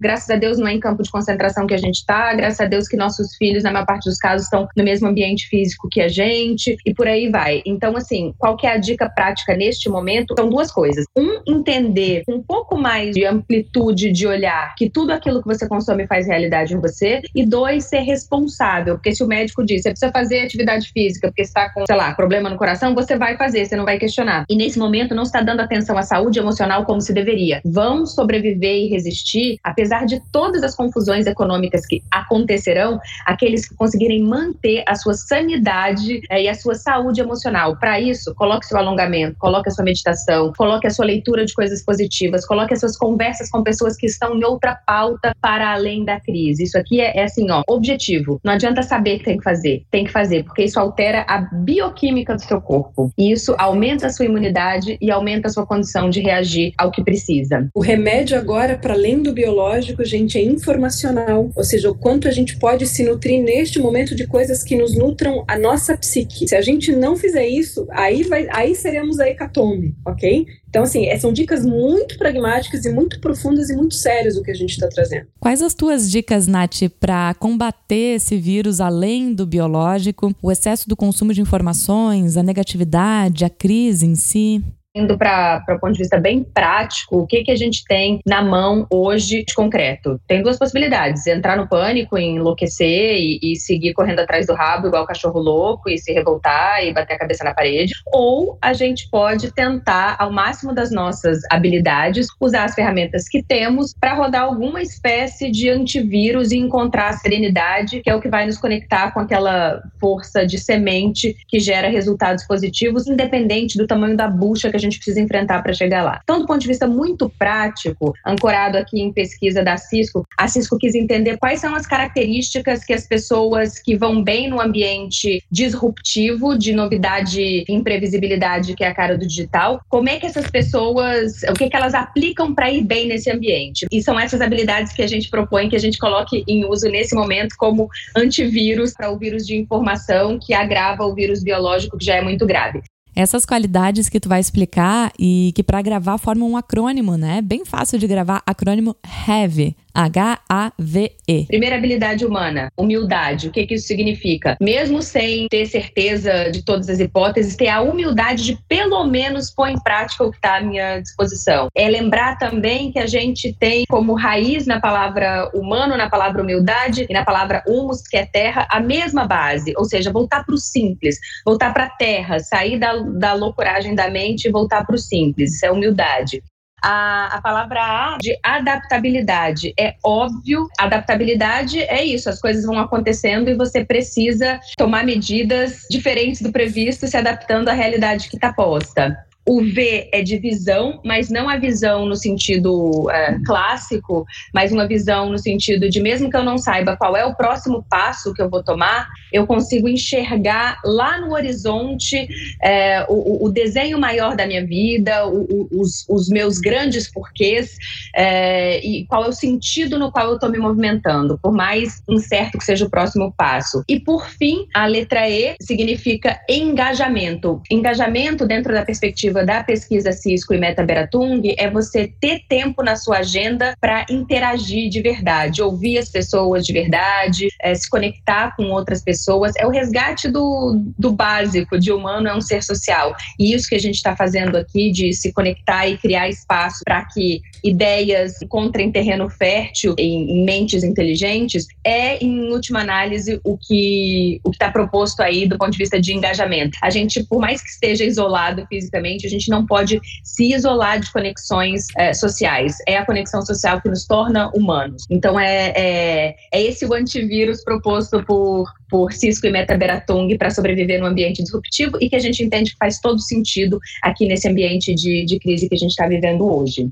Graças 0.00 0.28
a 0.30 0.36
Deus 0.36 0.58
não 0.58 0.68
é 0.68 0.72
em 0.72 0.80
campo 0.80 1.02
de 1.02 1.10
concentração 1.10 1.66
que 1.66 1.74
a 1.74 1.78
gente 1.78 1.96
está. 1.96 2.34
Graças 2.34 2.60
a 2.60 2.66
Deus 2.66 2.88
que 2.88 2.96
nossos 2.96 3.36
filhos, 3.36 3.62
na 3.62 3.72
maior 3.72 3.86
parte 3.86 4.04
dos 4.04 4.18
casos, 4.18 4.46
estão 4.46 4.68
no 4.76 4.84
mesmo 4.84 5.08
ambiente 5.08 5.46
físico 5.48 5.88
que 5.90 6.00
a 6.00 6.08
gente 6.08 6.76
e 6.84 6.94
por 6.94 7.06
aí 7.06 7.28
vai. 7.28 7.62
Então, 7.64 7.96
assim, 7.96 8.34
qual 8.38 8.56
que 8.56 8.66
é 8.66 8.72
a 8.72 8.76
dica 8.76 9.08
prática 9.08 9.56
neste 9.56 9.88
momento? 9.88 10.34
São 10.36 10.48
duas 10.48 10.70
coisas. 10.70 11.04
Um, 11.16 11.40
entender 11.46 12.22
um 12.28 12.42
pouco 12.42 12.76
mais 12.76 13.14
de 13.14 13.24
amplitude 13.24 14.12
de 14.12 14.26
olhar 14.26 14.74
que 14.76 14.88
tudo 14.90 15.12
aquilo 15.12 15.40
que 15.40 15.48
você 15.48 15.68
consome 15.68 16.06
faz 16.06 16.26
realidade 16.26 16.74
em 16.74 16.80
você. 16.80 17.22
E 17.34 17.44
dois, 17.44 17.84
ser 17.84 18.00
responsável. 18.00 18.94
Porque 18.94 19.14
se 19.14 19.22
o 19.22 19.26
médico 19.26 19.64
diz, 19.64 19.82
você 19.82 19.90
precisa 19.90 20.12
fazer 20.12 20.40
atividade 20.40 20.90
física 20.92 21.28
porque 21.28 21.42
está 21.42 21.72
com, 21.72 21.84
sei 21.86 21.96
lá, 21.96 22.14
problema 22.14 22.48
no 22.48 22.56
coração, 22.56 22.94
você 22.94 23.16
vai 23.16 23.36
fazer, 23.36 23.64
você 23.64 23.76
não 23.76 23.84
vai 23.84 23.98
questionar. 23.98 24.44
E 24.48 24.56
nesse 24.56 24.78
momento 24.78 25.14
não 25.14 25.22
está 25.22 25.42
dando 25.42 25.60
atenção 25.60 25.96
à 25.96 26.02
saúde 26.02 26.38
emocional 26.38 26.84
como 26.84 27.00
se 27.00 27.12
deveria. 27.12 27.60
Vão 27.64 28.06
sobreviver 28.06 28.76
e 28.76 28.88
resistir, 28.88 29.17
apesar 29.62 30.04
de 30.04 30.20
todas 30.32 30.62
as 30.62 30.74
confusões 30.74 31.26
econômicas 31.26 31.86
que 31.86 32.02
acontecerão, 32.10 33.00
aqueles 33.26 33.68
que 33.68 33.74
conseguirem 33.74 34.22
manter 34.22 34.82
a 34.86 34.94
sua 34.94 35.14
sanidade 35.14 36.20
é, 36.30 36.42
e 36.42 36.48
a 36.48 36.54
sua 36.54 36.74
saúde 36.74 37.20
emocional. 37.20 37.76
Para 37.76 38.00
isso, 38.00 38.34
coloque 38.34 38.66
seu 38.66 38.78
alongamento, 38.78 39.36
coloque 39.38 39.68
a 39.68 39.72
sua 39.72 39.84
meditação, 39.84 40.52
coloque 40.56 40.86
a 40.86 40.90
sua 40.90 41.04
leitura 41.04 41.44
de 41.44 41.54
coisas 41.54 41.84
positivas, 41.84 42.46
coloque 42.46 42.74
as 42.74 42.80
suas 42.80 42.96
conversas 42.96 43.50
com 43.50 43.62
pessoas 43.62 43.96
que 43.96 44.06
estão 44.06 44.36
em 44.36 44.44
outra 44.44 44.74
pauta 44.86 45.32
para 45.40 45.72
além 45.72 46.04
da 46.04 46.20
crise. 46.20 46.64
Isso 46.64 46.78
aqui 46.78 47.00
é, 47.00 47.18
é 47.18 47.24
assim, 47.24 47.50
ó, 47.50 47.62
objetivo. 47.68 48.40
Não 48.44 48.52
adianta 48.52 48.82
saber 48.82 49.18
que 49.18 49.24
tem 49.24 49.38
que 49.38 49.44
fazer, 49.44 49.84
tem 49.90 50.04
que 50.04 50.12
fazer, 50.12 50.44
porque 50.44 50.64
isso 50.64 50.78
altera 50.78 51.24
a 51.28 51.38
bioquímica 51.38 52.34
do 52.34 52.42
seu 52.42 52.60
corpo. 52.60 53.10
E 53.16 53.32
isso 53.32 53.54
aumenta 53.58 54.06
a 54.06 54.10
sua 54.10 54.26
imunidade 54.26 54.96
e 55.00 55.10
aumenta 55.10 55.48
a 55.48 55.50
sua 55.50 55.66
condição 55.66 56.10
de 56.10 56.20
reagir 56.20 56.72
ao 56.76 56.90
que 56.90 57.02
precisa. 57.02 57.68
O 57.74 57.80
remédio 57.80 58.38
agora, 58.38 58.76
para 58.76 58.94
além 58.94 59.07
do 59.16 59.32
biológico, 59.32 60.04
gente, 60.04 60.36
é 60.36 60.42
informacional, 60.42 61.50
ou 61.54 61.64
seja, 61.64 61.90
o 61.90 61.94
quanto 61.94 62.26
a 62.26 62.30
gente 62.30 62.58
pode 62.58 62.86
se 62.86 63.04
nutrir 63.04 63.40
neste 63.42 63.78
momento 63.78 64.14
de 64.14 64.26
coisas 64.26 64.64
que 64.64 64.76
nos 64.76 64.94
nutram 64.94 65.44
a 65.46 65.56
nossa 65.56 65.96
psique. 65.96 66.48
Se 66.48 66.56
a 66.56 66.60
gente 66.60 66.90
não 66.92 67.16
fizer 67.16 67.46
isso, 67.46 67.86
aí 67.90 68.24
vai, 68.24 68.48
aí 68.50 68.74
seremos 68.74 69.20
a 69.20 69.28
hecatombe, 69.28 69.94
ok? 70.04 70.46
Então, 70.68 70.82
assim, 70.82 71.06
é, 71.06 71.18
são 71.18 71.32
dicas 71.32 71.64
muito 71.64 72.18
pragmáticas 72.18 72.84
e 72.84 72.92
muito 72.92 73.20
profundas 73.20 73.70
e 73.70 73.76
muito 73.76 73.94
sérias 73.94 74.36
o 74.36 74.42
que 74.42 74.50
a 74.50 74.54
gente 74.54 74.70
está 74.70 74.88
trazendo. 74.88 75.26
Quais 75.40 75.62
as 75.62 75.72
tuas 75.72 76.10
dicas, 76.10 76.46
Nath, 76.46 76.82
para 77.00 77.34
combater 77.34 78.16
esse 78.16 78.36
vírus 78.36 78.80
além 78.80 79.32
do 79.32 79.46
biológico, 79.46 80.34
o 80.42 80.52
excesso 80.52 80.88
do 80.88 80.96
consumo 80.96 81.32
de 81.32 81.40
informações, 81.40 82.36
a 82.36 82.42
negatividade, 82.42 83.44
a 83.44 83.50
crise 83.50 84.06
em 84.06 84.14
si? 84.14 84.62
Indo 84.98 85.16
para 85.16 85.64
o 85.68 85.78
ponto 85.78 85.92
de 85.92 85.98
vista 85.98 86.18
bem 86.18 86.42
prático, 86.42 87.18
o 87.18 87.26
que, 87.26 87.44
que 87.44 87.50
a 87.50 87.56
gente 87.56 87.84
tem 87.84 88.20
na 88.26 88.42
mão 88.42 88.86
hoje 88.90 89.44
de 89.44 89.54
concreto? 89.54 90.20
Tem 90.26 90.42
duas 90.42 90.58
possibilidades: 90.58 91.26
entrar 91.26 91.56
no 91.56 91.68
pânico, 91.68 92.18
enlouquecer 92.18 93.14
e, 93.16 93.38
e, 93.42 93.56
seguir 93.56 93.92
correndo 93.92 94.20
atrás 94.20 94.46
do 94.46 94.54
rabo, 94.54 94.88
igual 94.88 95.06
cachorro 95.06 95.40
louco, 95.40 95.88
e 95.88 95.98
se 95.98 96.12
revoltar 96.12 96.84
e 96.84 96.92
bater 96.92 97.14
a 97.14 97.18
cabeça 97.18 97.44
na 97.44 97.54
parede. 97.54 97.92
Ou 98.12 98.58
a 98.60 98.72
gente 98.72 99.08
pode 99.10 99.52
tentar, 99.52 100.16
ao 100.18 100.32
máximo 100.32 100.74
das 100.74 100.90
nossas 100.90 101.40
habilidades, 101.50 102.26
usar 102.40 102.64
as 102.64 102.74
ferramentas 102.74 103.28
que 103.28 103.42
temos 103.42 103.94
para 103.98 104.14
rodar 104.14 104.42
alguma 104.42 104.82
espécie 104.82 105.50
de 105.50 105.68
antivírus 105.68 106.52
e 106.52 106.58
encontrar 106.58 107.08
a 107.08 107.12
serenidade, 107.12 108.00
que 108.00 108.10
é 108.10 108.14
o 108.14 108.20
que 108.20 108.28
vai 108.28 108.46
nos 108.46 108.58
conectar 108.58 109.12
com 109.12 109.20
aquela 109.20 109.82
força 110.00 110.46
de 110.46 110.58
semente 110.58 111.36
que 111.46 111.60
gera 111.60 111.88
resultados 111.88 112.46
positivos, 112.46 113.06
independente 113.06 113.76
do 113.76 113.86
tamanho 113.86 114.16
da 114.16 114.28
bucha 114.28 114.70
que 114.70 114.76
a 114.76 114.80
gente 114.80 114.87
gente 114.88 114.98
precisa 114.98 115.20
enfrentar 115.20 115.62
para 115.62 115.72
chegar 115.72 116.02
lá. 116.02 116.20
Então, 116.22 116.40
do 116.40 116.46
ponto 116.46 116.60
de 116.60 116.68
vista 116.68 116.86
muito 116.86 117.28
prático, 117.28 118.12
ancorado 118.26 118.78
aqui 118.78 119.00
em 119.00 119.12
pesquisa 119.12 119.62
da 119.62 119.76
Cisco, 119.76 120.24
a 120.36 120.48
Cisco 120.48 120.78
quis 120.78 120.94
entender 120.94 121.36
quais 121.38 121.60
são 121.60 121.74
as 121.74 121.86
características 121.86 122.84
que 122.84 122.92
as 122.92 123.06
pessoas 123.06 123.78
que 123.78 123.96
vão 123.96 124.22
bem 124.22 124.48
no 124.48 124.60
ambiente 124.60 125.42
disruptivo, 125.50 126.56
de 126.56 126.72
novidade 126.72 127.40
e 127.40 127.64
imprevisibilidade, 127.68 128.74
que 128.74 128.84
é 128.84 128.88
a 128.88 128.94
cara 128.94 129.16
do 129.16 129.26
digital, 129.26 129.80
como 129.88 130.08
é 130.08 130.18
que 130.18 130.26
essas 130.26 130.50
pessoas, 130.50 131.42
o 131.48 131.54
que, 131.54 131.68
que 131.68 131.76
elas 131.76 131.94
aplicam 131.94 132.54
para 132.54 132.70
ir 132.70 132.84
bem 132.84 133.08
nesse 133.08 133.30
ambiente. 133.30 133.86
E 133.90 134.02
são 134.02 134.18
essas 134.18 134.40
habilidades 134.40 134.92
que 134.92 135.02
a 135.02 135.06
gente 135.06 135.28
propõe 135.28 135.68
que 135.68 135.76
a 135.76 135.80
gente 135.80 135.98
coloque 135.98 136.44
em 136.46 136.64
uso 136.64 136.88
nesse 136.88 137.14
momento 137.14 137.54
como 137.56 137.88
antivírus 138.16 138.92
para 138.92 139.10
o 139.10 139.18
vírus 139.18 139.46
de 139.46 139.56
informação 139.56 140.38
que 140.38 140.54
agrava 140.54 141.04
o 141.04 141.14
vírus 141.14 141.42
biológico 141.42 141.98
que 141.98 142.04
já 142.04 142.16
é 142.16 142.22
muito 142.22 142.46
grave. 142.46 142.80
Essas 143.18 143.44
qualidades 143.44 144.08
que 144.08 144.20
tu 144.20 144.28
vai 144.28 144.38
explicar 144.38 145.12
e 145.18 145.50
que 145.56 145.64
para 145.64 145.82
gravar 145.82 146.18
formam 146.18 146.52
um 146.52 146.56
acrônimo, 146.56 147.16
né? 147.16 147.42
Bem 147.42 147.64
fácil 147.64 147.98
de 147.98 148.06
gravar, 148.06 148.40
acrônimo 148.46 148.94
HAVE. 149.02 149.76
H-A-V-E. 149.98 151.46
Primeira 151.46 151.74
habilidade 151.74 152.24
humana, 152.24 152.70
humildade. 152.76 153.48
O 153.48 153.50
que, 153.50 153.66
que 153.66 153.74
isso 153.74 153.88
significa? 153.88 154.56
Mesmo 154.60 155.02
sem 155.02 155.48
ter 155.48 155.66
certeza 155.66 156.50
de 156.52 156.64
todas 156.64 156.88
as 156.88 157.00
hipóteses, 157.00 157.56
ter 157.56 157.66
a 157.66 157.80
humildade 157.80 158.44
de 158.44 158.58
pelo 158.68 159.04
menos 159.04 159.50
pôr 159.50 159.66
em 159.66 159.82
prática 159.82 160.22
o 160.22 160.30
que 160.30 160.36
está 160.36 160.58
à 160.58 160.60
minha 160.60 161.00
disposição. 161.00 161.66
É 161.74 161.88
lembrar 161.88 162.38
também 162.38 162.92
que 162.92 162.98
a 163.00 163.08
gente 163.08 163.52
tem 163.52 163.84
como 163.88 164.14
raiz 164.14 164.66
na 164.66 164.80
palavra 164.80 165.50
humano, 165.52 165.96
na 165.96 166.08
palavra 166.08 166.42
humildade 166.42 167.04
e 167.08 167.12
na 167.12 167.24
palavra 167.24 167.64
humus, 167.66 168.02
que 168.02 168.16
é 168.16 168.24
terra, 168.24 168.68
a 168.70 168.78
mesma 168.78 169.26
base. 169.26 169.72
Ou 169.76 169.84
seja, 169.84 170.12
voltar 170.12 170.44
para 170.44 170.54
o 170.54 170.58
simples, 170.58 171.18
voltar 171.44 171.74
para 171.74 171.86
a 171.86 171.90
terra, 171.90 172.38
sair 172.38 172.78
da, 172.78 172.92
da 172.98 173.32
loucuragem 173.32 173.96
da 173.96 174.08
mente 174.08 174.46
e 174.46 174.52
voltar 174.52 174.86
para 174.86 174.94
o 174.94 174.98
simples. 174.98 175.56
Isso 175.56 175.66
é 175.66 175.72
humildade. 175.72 176.40
A, 176.82 177.36
a 177.36 177.40
palavra 177.40 177.80
A 177.80 178.18
de 178.20 178.38
adaptabilidade. 178.42 179.72
É 179.78 179.94
óbvio, 180.02 180.68
adaptabilidade 180.78 181.80
é 181.80 182.04
isso, 182.04 182.28
as 182.28 182.40
coisas 182.40 182.64
vão 182.64 182.78
acontecendo 182.78 183.48
e 183.48 183.54
você 183.54 183.84
precisa 183.84 184.60
tomar 184.76 185.04
medidas 185.04 185.82
diferentes 185.90 186.40
do 186.42 186.52
previsto, 186.52 187.06
se 187.06 187.16
adaptando 187.16 187.68
à 187.68 187.72
realidade 187.72 188.28
que 188.28 188.36
está 188.36 188.52
posta. 188.52 189.27
O 189.48 189.62
V 189.62 190.10
é 190.12 190.22
de 190.22 190.36
visão, 190.38 191.00
mas 191.02 191.30
não 191.30 191.48
a 191.48 191.56
visão 191.56 192.04
no 192.04 192.14
sentido 192.14 193.10
é, 193.10 193.38
clássico, 193.46 194.26
mas 194.52 194.70
uma 194.70 194.86
visão 194.86 195.30
no 195.30 195.38
sentido 195.38 195.88
de 195.88 196.02
mesmo 196.02 196.28
que 196.28 196.36
eu 196.36 196.44
não 196.44 196.58
saiba 196.58 196.98
qual 196.98 197.16
é 197.16 197.24
o 197.24 197.34
próximo 197.34 197.82
passo 197.88 198.34
que 198.34 198.42
eu 198.42 198.50
vou 198.50 198.62
tomar, 198.62 199.08
eu 199.32 199.46
consigo 199.46 199.88
enxergar 199.88 200.78
lá 200.84 201.18
no 201.18 201.32
horizonte 201.32 202.28
é, 202.62 203.06
o, 203.08 203.46
o, 203.46 203.48
desenho 203.48 203.98
maior 203.98 204.36
da 204.36 204.46
minha 204.46 204.64
vida, 204.66 205.26
o, 205.26 205.66
os, 205.72 206.04
os, 206.08 206.28
meus 206.28 206.58
grandes 206.58 207.10
porquês 207.10 207.76
é, 208.14 208.84
e 208.84 209.06
qual 209.06 209.24
é 209.24 209.28
o 209.28 209.32
sentido 209.32 209.98
no 209.98 210.12
qual 210.12 210.28
eu 210.28 210.34
estou 210.34 210.50
me 210.50 210.58
movimentando, 210.58 211.38
por 211.42 211.52
mais 211.52 212.02
incerto 212.06 212.58
que 212.58 212.64
seja 212.64 212.84
o 212.84 212.90
próximo 212.90 213.32
passo. 213.34 213.82
E 213.88 213.98
por 213.98 214.28
fim, 214.28 214.66
a 214.74 214.84
letra 214.84 215.28
E 215.28 215.56
significa 215.60 216.38
engajamento. 216.48 217.62
Engajamento 217.70 218.46
dentro 218.46 218.74
da 218.74 218.84
perspectiva 218.84 219.37
perspectiva 219.38 219.44
da 219.44 219.62
pesquisa 219.62 220.12
Cisco 220.12 220.54
e 220.54 220.58
Meta 220.58 220.84
Beratung 220.84 221.42
é 221.56 221.70
você 221.70 222.12
ter 222.20 222.40
tempo 222.48 222.82
na 222.82 222.96
sua 222.96 223.18
agenda 223.18 223.76
para 223.80 224.06
interagir 224.10 224.88
de 224.88 225.00
verdade, 225.00 225.62
ouvir 225.62 225.98
as 225.98 226.08
pessoas 226.08 226.64
de 226.64 226.72
verdade, 226.72 227.48
é, 227.60 227.74
se 227.74 227.88
conectar 227.88 228.54
com 228.56 228.64
outras 228.70 229.02
pessoas. 229.02 229.52
É 229.56 229.66
o 229.66 229.70
resgate 229.70 230.28
do, 230.28 230.80
do 230.98 231.12
básico 231.12 231.78
de 231.78 231.92
humano 231.92 232.28
é 232.28 232.34
um 232.34 232.40
ser 232.40 232.62
social. 232.62 233.14
E 233.38 233.54
isso 233.54 233.68
que 233.68 233.74
a 233.74 233.80
gente 233.80 233.96
está 233.96 234.16
fazendo 234.16 234.56
aqui 234.56 234.90
de 234.90 235.12
se 235.12 235.32
conectar 235.32 235.86
e 235.86 235.96
criar 235.98 236.28
espaço 236.28 236.82
para 236.84 237.04
que 237.04 237.40
ideias 237.62 238.40
encontrem 238.42 238.90
terreno 238.90 239.28
fértil 239.28 239.94
em, 239.98 240.30
em, 240.30 240.44
mentes 240.44 240.82
inteligentes 240.84 241.66
é, 241.84 242.22
em 242.24 242.52
última 242.52 242.80
análise, 242.80 243.40
o 243.44 243.56
que 243.56 244.40
o 244.44 244.50
está 244.50 244.70
proposto 244.70 245.20
aí 245.20 245.46
do 245.46 245.58
ponto 245.58 245.72
de 245.72 245.78
vista 245.78 246.00
de 246.00 246.12
engajamento. 246.12 246.78
A 246.82 246.90
gente, 246.90 247.24
por 247.24 247.40
mais 247.40 247.62
que 247.62 247.68
esteja 247.68 248.04
isolado 248.04 248.66
fisicamente, 248.68 249.27
a 249.28 249.30
gente 249.30 249.48
não 249.50 249.64
pode 249.64 250.00
se 250.24 250.52
isolar 250.52 251.00
de 251.00 251.12
conexões 251.12 251.86
é, 251.96 252.12
sociais. 252.12 252.76
É 252.86 252.96
a 252.96 253.06
conexão 253.06 253.42
social 253.42 253.80
que 253.80 253.88
nos 253.88 254.06
torna 254.06 254.50
humanos. 254.54 255.04
Então, 255.10 255.38
é, 255.38 255.72
é, 255.76 256.36
é 256.52 256.62
esse 256.62 256.84
o 256.84 256.94
antivírus 256.94 257.62
proposto 257.62 258.24
por, 258.24 258.66
por 258.90 259.12
Cisco 259.12 259.46
e 259.46 259.50
Meta 259.50 259.76
Beratung 259.76 260.36
para 260.36 260.50
sobreviver 260.50 261.00
num 261.00 261.06
ambiente 261.06 261.42
disruptivo 261.42 261.98
e 262.00 262.08
que 262.08 262.16
a 262.16 262.20
gente 262.20 262.42
entende 262.42 262.72
que 262.72 262.78
faz 262.78 263.00
todo 263.00 263.20
sentido 263.20 263.78
aqui 264.02 264.26
nesse 264.26 264.48
ambiente 264.48 264.94
de, 264.94 265.24
de 265.24 265.38
crise 265.38 265.68
que 265.68 265.74
a 265.74 265.78
gente 265.78 265.90
está 265.90 266.06
vivendo 266.06 266.44
hoje. 266.44 266.90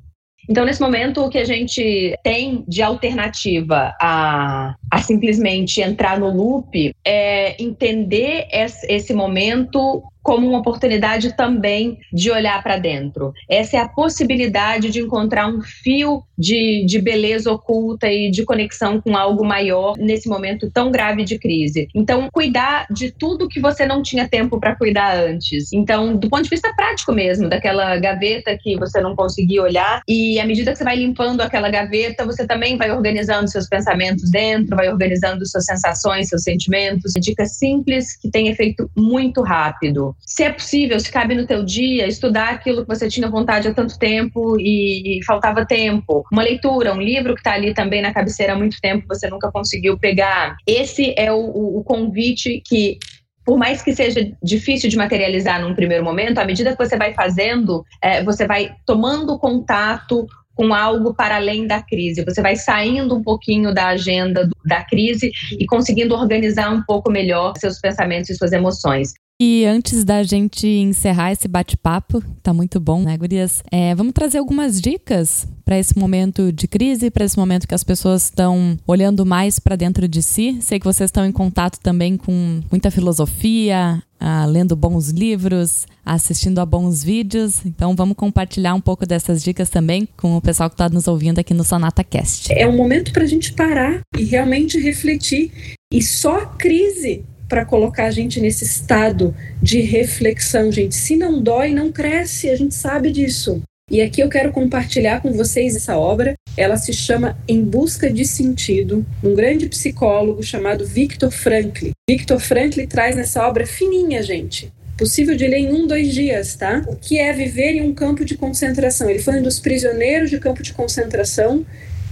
Então, 0.48 0.64
nesse 0.64 0.80
momento, 0.80 1.24
o 1.24 1.28
que 1.28 1.38
a 1.38 1.44
gente 1.44 2.16
tem 2.22 2.64
de 2.68 2.80
alternativa 2.80 3.94
a, 4.00 4.76
a 4.90 4.98
simplesmente 4.98 5.80
entrar 5.80 6.20
no 6.20 6.30
loop 6.30 6.94
é 7.04 7.60
entender 7.60 8.46
esse 8.50 9.12
momento 9.12 10.02
como 10.26 10.48
uma 10.48 10.58
oportunidade 10.58 11.36
também 11.36 12.00
de 12.12 12.32
olhar 12.32 12.60
para 12.60 12.78
dentro. 12.78 13.32
Essa 13.48 13.76
é 13.76 13.80
a 13.80 13.88
possibilidade 13.88 14.90
de 14.90 14.98
encontrar 14.98 15.46
um 15.46 15.62
fio 15.62 16.24
de, 16.36 16.84
de 16.84 17.00
beleza 17.00 17.52
oculta 17.52 18.10
e 18.10 18.28
de 18.28 18.44
conexão 18.44 19.00
com 19.00 19.16
algo 19.16 19.44
maior 19.44 19.94
nesse 19.96 20.28
momento 20.28 20.68
tão 20.68 20.90
grave 20.90 21.22
de 21.22 21.38
crise. 21.38 21.86
Então, 21.94 22.28
cuidar 22.32 22.88
de 22.90 23.12
tudo 23.12 23.48
que 23.48 23.60
você 23.60 23.86
não 23.86 24.02
tinha 24.02 24.28
tempo 24.28 24.58
para 24.58 24.74
cuidar 24.74 25.16
antes. 25.16 25.72
Então, 25.72 26.16
do 26.16 26.28
ponto 26.28 26.42
de 26.42 26.50
vista 26.50 26.74
prático 26.74 27.12
mesmo, 27.12 27.48
daquela 27.48 27.96
gaveta 27.96 28.58
que 28.60 28.76
você 28.76 29.00
não 29.00 29.14
conseguia 29.14 29.62
olhar, 29.62 30.02
e 30.08 30.40
à 30.40 30.44
medida 30.44 30.72
que 30.72 30.78
você 30.78 30.84
vai 30.84 30.96
limpando 30.96 31.40
aquela 31.40 31.70
gaveta, 31.70 32.26
você 32.26 32.44
também 32.44 32.76
vai 32.76 32.90
organizando 32.90 33.48
seus 33.48 33.68
pensamentos 33.68 34.28
dentro, 34.28 34.76
vai 34.76 34.88
organizando 34.88 35.46
suas 35.46 35.66
sensações, 35.66 36.28
seus 36.28 36.42
sentimentos. 36.42 37.12
Dica 37.16 37.44
simples 37.46 38.16
que 38.16 38.28
tem 38.28 38.48
efeito 38.48 38.90
muito 38.96 39.40
rápido 39.40 40.15
se 40.20 40.42
é 40.42 40.52
possível, 40.52 40.98
se 40.98 41.10
cabe 41.10 41.34
no 41.34 41.46
teu 41.46 41.64
dia, 41.64 42.06
estudar 42.06 42.50
aquilo 42.50 42.82
que 42.82 42.88
você 42.88 43.08
tinha 43.08 43.30
vontade 43.30 43.68
há 43.68 43.74
tanto 43.74 43.98
tempo 43.98 44.58
e, 44.58 45.20
faltava 45.24 45.64
tempo. 45.64 46.24
Uma 46.32 46.42
leitura, 46.42 46.92
um 46.92 47.00
livro 47.00 47.34
que 47.34 47.40
está 47.40 47.52
ali 47.52 47.72
também 47.72 48.02
na 48.02 48.12
cabeceira 48.12 48.52
há 48.52 48.56
muito 48.56 48.80
tempo, 48.80 49.06
você 49.08 49.28
nunca 49.28 49.50
conseguiu 49.50 49.98
pegar. 49.98 50.56
Esse 50.66 51.14
é 51.16 51.32
o, 51.32 51.38
o, 51.38 51.78
o 51.78 51.84
convite 51.84 52.62
que 52.66 52.98
por 53.44 53.56
mais 53.56 53.80
que 53.80 53.94
seja 53.94 54.28
difícil 54.42 54.90
de 54.90 54.96
materializar 54.96 55.60
num 55.60 55.72
primeiro 55.72 56.02
momento, 56.02 56.38
à 56.38 56.44
medida 56.44 56.72
que 56.72 56.84
você 56.84 56.96
vai 56.96 57.14
fazendo, 57.14 57.84
é, 58.02 58.24
você 58.24 58.44
vai 58.44 58.74
tomando 58.84 59.38
contato 59.38 60.26
com 60.56 60.74
algo 60.74 61.14
para 61.14 61.36
além 61.36 61.66
da 61.66 61.80
crise. 61.80 62.24
Você 62.24 62.42
vai 62.42 62.56
saindo 62.56 63.14
um 63.14 63.22
pouquinho 63.22 63.72
da 63.72 63.88
agenda 63.88 64.48
da 64.64 64.82
crise 64.82 65.30
e 65.52 65.64
conseguindo 65.66 66.14
organizar 66.14 66.72
um 66.72 66.82
pouco 66.82 67.08
melhor 67.10 67.52
seus 67.56 67.78
pensamentos 67.78 68.30
e 68.30 68.34
suas 68.34 68.52
emoções. 68.52 69.12
E 69.38 69.66
antes 69.66 70.02
da 70.02 70.22
gente 70.22 70.66
encerrar 70.66 71.30
esse 71.30 71.46
bate-papo, 71.46 72.24
tá 72.42 72.54
muito 72.54 72.80
bom, 72.80 73.02
né, 73.02 73.18
Gurias? 73.18 73.62
É, 73.70 73.94
vamos 73.94 74.14
trazer 74.14 74.38
algumas 74.38 74.80
dicas 74.80 75.46
para 75.62 75.78
esse 75.78 75.98
momento 75.98 76.50
de 76.50 76.66
crise, 76.66 77.10
para 77.10 77.22
esse 77.22 77.36
momento 77.36 77.68
que 77.68 77.74
as 77.74 77.84
pessoas 77.84 78.24
estão 78.24 78.78
olhando 78.86 79.26
mais 79.26 79.58
para 79.58 79.76
dentro 79.76 80.08
de 80.08 80.22
si. 80.22 80.56
Sei 80.62 80.80
que 80.80 80.86
vocês 80.86 81.08
estão 81.08 81.26
em 81.26 81.32
contato 81.32 81.78
também 81.80 82.16
com 82.16 82.62
muita 82.70 82.90
filosofia, 82.90 84.02
ah, 84.18 84.46
lendo 84.46 84.74
bons 84.74 85.10
livros, 85.10 85.86
assistindo 86.02 86.58
a 86.58 86.64
bons 86.64 87.04
vídeos. 87.04 87.60
Então 87.66 87.94
vamos 87.94 88.16
compartilhar 88.16 88.72
um 88.72 88.80
pouco 88.80 89.04
dessas 89.04 89.42
dicas 89.44 89.68
também 89.68 90.08
com 90.16 90.34
o 90.38 90.40
pessoal 90.40 90.70
que 90.70 90.74
está 90.74 90.88
nos 90.88 91.06
ouvindo 91.06 91.40
aqui 91.40 91.52
no 91.52 91.62
Sonata 91.62 92.02
Cast. 92.02 92.50
É 92.54 92.66
um 92.66 92.74
momento 92.74 93.12
para 93.12 93.24
a 93.24 93.28
gente 93.28 93.52
parar 93.52 94.00
e 94.16 94.24
realmente 94.24 94.80
refletir. 94.80 95.52
E 95.92 96.02
só 96.02 96.38
a 96.38 96.46
crise 96.46 97.22
para 97.48 97.64
colocar 97.64 98.06
a 98.06 98.10
gente 98.10 98.40
nesse 98.40 98.64
estado 98.64 99.34
de 99.62 99.80
reflexão, 99.80 100.70
gente. 100.70 100.94
Se 100.94 101.16
não 101.16 101.40
dói, 101.40 101.72
não 101.72 101.92
cresce, 101.92 102.50
a 102.50 102.56
gente 102.56 102.74
sabe 102.74 103.10
disso. 103.10 103.62
E 103.88 104.00
aqui 104.00 104.20
eu 104.20 104.28
quero 104.28 104.50
compartilhar 104.50 105.20
com 105.20 105.32
vocês 105.32 105.76
essa 105.76 105.96
obra. 105.96 106.34
Ela 106.56 106.76
se 106.76 106.92
chama 106.92 107.38
Em 107.46 107.62
Busca 107.62 108.12
de 108.12 108.24
Sentido, 108.24 109.06
um 109.22 109.32
grande 109.32 109.68
psicólogo 109.68 110.42
chamado 110.42 110.84
Viktor 110.84 111.30
Frankl. 111.30 111.90
Viktor 112.10 112.40
Frankl 112.40 112.84
traz 112.88 113.14
nessa 113.14 113.46
obra 113.46 113.64
fininha, 113.64 114.22
gente. 114.22 114.72
Possível 114.98 115.36
de 115.36 115.46
ler 115.46 115.58
em 115.58 115.72
um, 115.72 115.86
dois 115.86 116.12
dias, 116.12 116.56
tá? 116.56 116.82
O 116.88 116.96
que 116.96 117.18
é 117.18 117.32
viver 117.32 117.74
em 117.74 117.82
um 117.82 117.94
campo 117.94 118.24
de 118.24 118.34
concentração? 118.36 119.08
Ele 119.08 119.20
foi 119.20 119.38
um 119.38 119.42
dos 119.42 119.60
prisioneiros 119.60 120.30
de 120.30 120.40
campo 120.40 120.62
de 120.64 120.72
concentração 120.72 121.64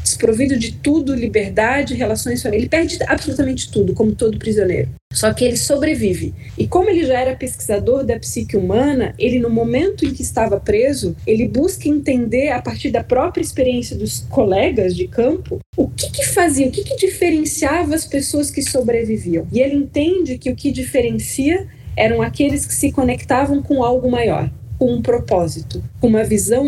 desprovido 0.04 0.56
de 0.56 0.72
tudo, 0.72 1.14
liberdade, 1.14 1.94
relações 1.94 2.42
famílias. 2.42 2.62
Ele 2.62 2.68
perde 2.68 2.98
absolutamente 3.08 3.72
tudo, 3.72 3.94
como 3.94 4.14
todo 4.14 4.38
prisioneiro. 4.38 4.90
Só 5.14 5.32
que 5.32 5.44
ele 5.44 5.56
sobrevive. 5.56 6.34
E 6.58 6.66
como 6.66 6.90
ele 6.90 7.06
já 7.06 7.20
era 7.20 7.36
pesquisador 7.36 8.04
da 8.04 8.18
psique 8.18 8.56
humana, 8.56 9.14
ele 9.18 9.38
no 9.38 9.48
momento 9.48 10.04
em 10.04 10.12
que 10.12 10.22
estava 10.22 10.58
preso, 10.58 11.16
ele 11.26 11.48
busca 11.48 11.88
entender 11.88 12.50
a 12.50 12.60
partir 12.60 12.90
da 12.90 13.02
própria 13.02 13.42
experiência 13.42 13.96
dos 13.96 14.26
colegas 14.28 14.94
de 14.94 15.06
campo 15.06 15.60
o 15.76 15.88
que 15.88 16.10
que 16.10 16.26
fazia, 16.26 16.66
o 16.66 16.70
que 16.70 16.82
que 16.82 16.96
diferenciava 16.96 17.94
as 17.94 18.04
pessoas 18.04 18.50
que 18.50 18.62
sobreviviam. 18.62 19.46
E 19.52 19.60
ele 19.60 19.76
entende 19.76 20.36
que 20.36 20.50
o 20.50 20.56
que 20.56 20.70
diferencia 20.70 21.66
eram 21.96 22.20
aqueles 22.20 22.66
que 22.66 22.74
se 22.74 22.90
conectavam 22.90 23.62
com 23.62 23.84
algo 23.84 24.10
maior 24.10 24.50
com 24.84 24.92
um 24.92 25.00
propósito, 25.00 25.82
com 25.98 26.08
uma 26.08 26.24
visão, 26.24 26.62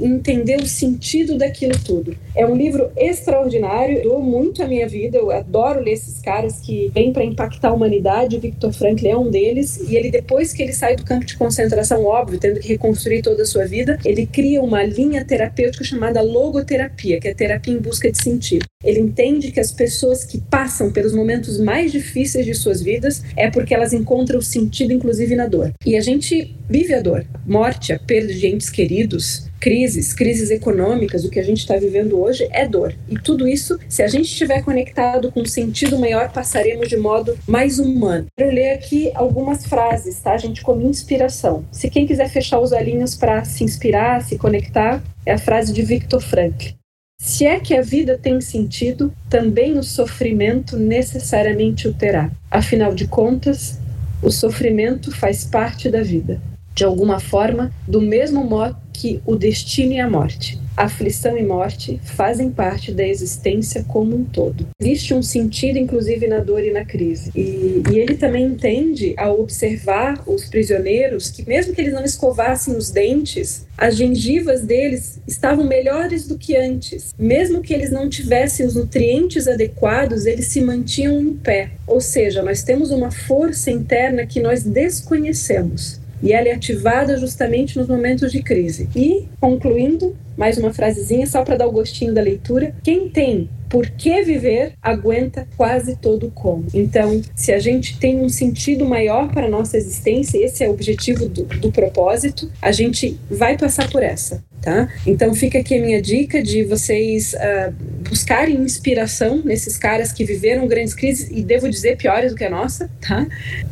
entender 0.00 0.56
o 0.62 0.66
sentido 0.66 1.36
daquilo 1.36 1.78
tudo. 1.84 2.16
É 2.34 2.46
um 2.46 2.56
livro 2.56 2.90
extraordinário, 2.96 4.02
dou 4.02 4.22
muito 4.22 4.62
a 4.62 4.66
minha 4.66 4.88
vida, 4.88 5.18
eu 5.18 5.30
adoro 5.30 5.80
ler 5.80 5.92
esses 5.92 6.22
caras 6.22 6.58
que 6.58 6.90
vêm 6.94 7.12
para 7.12 7.22
impactar 7.22 7.68
a 7.68 7.74
humanidade. 7.74 8.38
Victor 8.38 8.72
Frankl 8.72 9.06
é 9.06 9.14
um 9.14 9.30
deles, 9.30 9.76
e 9.76 9.94
ele, 9.94 10.10
depois 10.10 10.54
que 10.54 10.62
ele 10.62 10.72
sai 10.72 10.96
do 10.96 11.04
campo 11.04 11.26
de 11.26 11.36
concentração, 11.36 12.02
óbvio, 12.06 12.40
tendo 12.40 12.60
que 12.60 12.68
reconstruir 12.68 13.20
toda 13.20 13.42
a 13.42 13.46
sua 13.46 13.66
vida, 13.66 13.98
ele 14.06 14.24
cria 14.24 14.62
uma 14.62 14.82
linha 14.82 15.22
terapêutica 15.22 15.84
chamada 15.84 16.22
logoterapia, 16.22 17.20
que 17.20 17.28
é 17.28 17.34
terapia 17.34 17.74
em 17.74 17.78
busca 17.78 18.10
de 18.10 18.22
sentido. 18.22 18.69
Ele 18.82 19.00
entende 19.00 19.52
que 19.52 19.60
as 19.60 19.70
pessoas 19.70 20.24
que 20.24 20.40
passam 20.40 20.90
pelos 20.90 21.14
momentos 21.14 21.60
mais 21.60 21.92
difíceis 21.92 22.46
de 22.46 22.54
suas 22.54 22.80
vidas 22.80 23.22
é 23.36 23.50
porque 23.50 23.74
elas 23.74 23.92
encontram 23.92 24.40
sentido, 24.40 24.92
inclusive, 24.92 25.36
na 25.36 25.46
dor. 25.46 25.72
E 25.84 25.96
a 25.96 26.00
gente 26.00 26.56
vive 26.68 26.94
a 26.94 27.00
dor 27.00 27.26
morte, 27.46 27.92
a 27.92 27.98
perda 27.98 28.32
de 28.32 28.46
entes 28.46 28.70
queridos, 28.70 29.50
crises, 29.60 30.14
crises 30.14 30.50
econômicas, 30.50 31.24
o 31.24 31.30
que 31.30 31.38
a 31.38 31.42
gente 31.42 31.58
está 31.58 31.76
vivendo 31.76 32.18
hoje 32.18 32.48
é 32.52 32.66
dor. 32.66 32.94
E 33.08 33.16
tudo 33.16 33.46
isso, 33.46 33.78
se 33.88 34.02
a 34.02 34.08
gente 34.08 34.26
estiver 34.26 34.62
conectado 34.62 35.30
com 35.30 35.42
um 35.42 35.46
sentido 35.46 35.98
maior, 35.98 36.32
passaremos 36.32 36.88
de 36.88 36.96
modo 36.96 37.36
mais 37.46 37.78
humano. 37.78 38.28
Quero 38.34 38.54
ler 38.54 38.70
aqui 38.70 39.10
algumas 39.14 39.66
frases, 39.66 40.18
tá, 40.20 40.38
gente, 40.38 40.62
como 40.62 40.88
inspiração. 40.88 41.66
Se 41.70 41.90
quem 41.90 42.06
quiser 42.06 42.30
fechar 42.30 42.60
os 42.60 42.72
olhinhos 42.72 43.14
para 43.14 43.44
se 43.44 43.62
inspirar, 43.62 44.22
se 44.22 44.38
conectar, 44.38 45.02
é 45.26 45.32
a 45.32 45.38
frase 45.38 45.72
de 45.72 45.82
Viktor 45.82 46.20
Frankl. 46.20 46.79
Se 47.22 47.44
é 47.44 47.60
que 47.60 47.74
a 47.74 47.82
vida 47.82 48.16
tem 48.16 48.40
sentido, 48.40 49.12
também 49.28 49.78
o 49.78 49.82
sofrimento 49.82 50.78
necessariamente 50.78 51.86
o 51.86 51.92
terá. 51.92 52.30
Afinal 52.50 52.94
de 52.94 53.06
contas, 53.06 53.78
o 54.22 54.30
sofrimento 54.30 55.14
faz 55.14 55.44
parte 55.44 55.90
da 55.90 56.02
vida 56.02 56.40
de 56.74 56.84
alguma 56.84 57.20
forma, 57.20 57.70
do 57.86 58.00
mesmo 58.00 58.42
modo 58.42 58.74
que 58.90 59.20
o 59.26 59.36
destino 59.36 59.92
e 59.92 60.00
a 60.00 60.08
morte, 60.08 60.58
aflição 60.82 61.36
e 61.36 61.42
morte 61.42 62.00
fazem 62.04 62.50
parte 62.50 62.92
da 62.92 63.06
existência 63.06 63.84
como 63.86 64.16
um 64.16 64.24
todo. 64.24 64.68
Existe 64.80 65.14
um 65.14 65.22
sentido, 65.22 65.78
inclusive, 65.78 66.26
na 66.26 66.38
dor 66.38 66.64
e 66.64 66.70
na 66.70 66.84
crise. 66.84 67.30
E, 67.34 67.82
e, 67.90 67.98
ele 67.98 68.16
também 68.16 68.44
entende, 68.44 69.14
ao 69.16 69.40
observar 69.40 70.22
os 70.26 70.44
prisioneiros, 70.46 71.30
que 71.30 71.46
mesmo 71.46 71.74
que 71.74 71.80
eles 71.80 71.92
não 71.92 72.04
escovassem 72.04 72.76
os 72.76 72.90
dentes, 72.90 73.66
as 73.76 73.96
gengivas 73.96 74.62
deles 74.62 75.20
estavam 75.26 75.64
melhores 75.64 76.26
do 76.26 76.36
que 76.36 76.56
antes. 76.56 77.14
Mesmo 77.18 77.62
que 77.62 77.72
eles 77.72 77.90
não 77.90 78.08
tivessem 78.08 78.66
os 78.66 78.74
nutrientes 78.74 79.48
adequados, 79.48 80.26
eles 80.26 80.46
se 80.46 80.60
mantinham 80.60 81.20
em 81.20 81.32
pé. 81.34 81.70
Ou 81.86 82.00
seja, 82.00 82.42
nós 82.42 82.62
temos 82.62 82.90
uma 82.90 83.10
força 83.10 83.70
interna 83.70 84.26
que 84.26 84.40
nós 84.40 84.62
desconhecemos. 84.62 86.00
E 86.22 86.32
ela 86.32 86.48
é 86.48 86.52
ativada 86.52 87.16
justamente 87.16 87.78
nos 87.78 87.88
momentos 87.88 88.30
de 88.30 88.42
crise. 88.42 88.88
E, 88.94 89.26
concluindo, 89.40 90.14
mais 90.40 90.56
uma 90.56 90.72
frasezinha 90.72 91.26
só 91.26 91.44
para 91.44 91.58
dar 91.58 91.66
o 91.66 91.70
gostinho 91.70 92.14
da 92.14 92.22
leitura. 92.22 92.74
Quem 92.82 93.10
tem 93.10 93.50
por 93.70 93.88
que 93.88 94.22
viver 94.22 94.74
aguenta 94.82 95.48
quase 95.56 95.96
todo 95.96 96.26
o 96.26 96.30
como. 96.30 96.66
Então, 96.74 97.22
se 97.36 97.52
a 97.52 97.58
gente 97.60 97.98
tem 97.98 98.20
um 98.20 98.28
sentido 98.28 98.84
maior 98.84 99.32
para 99.32 99.46
a 99.46 99.50
nossa 99.50 99.76
existência, 99.76 100.44
esse 100.44 100.64
é 100.64 100.68
o 100.68 100.72
objetivo 100.72 101.28
do, 101.28 101.44
do 101.44 101.70
propósito, 101.70 102.50
a 102.60 102.72
gente 102.72 103.18
vai 103.30 103.56
passar 103.56 103.88
por 103.88 104.02
essa. 104.02 104.42
Tá? 104.60 104.90
Então 105.06 105.32
fica 105.32 105.58
aqui 105.58 105.74
a 105.74 105.80
minha 105.80 106.02
dica 106.02 106.42
de 106.42 106.64
vocês 106.64 107.32
uh, 107.32 107.72
buscarem 108.06 108.56
inspiração 108.56 109.40
nesses 109.42 109.78
caras 109.78 110.12
que 110.12 110.22
viveram 110.22 110.68
grandes 110.68 110.92
crises 110.92 111.30
e 111.30 111.42
devo 111.42 111.66
dizer 111.66 111.96
piores 111.96 112.32
do 112.32 112.36
que 112.36 112.44
a 112.44 112.50
nossa, 112.50 112.90
tá? 113.00 113.26